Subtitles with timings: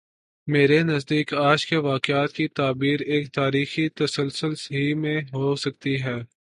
[0.47, 6.17] میرے نزدیک آج کے واقعات کی تعبیر ایک تاریخی تسلسل ہی میں ہو سکتی ہے۔